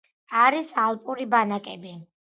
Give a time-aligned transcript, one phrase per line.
[0.45, 1.99] არის ალპური ბანაკები.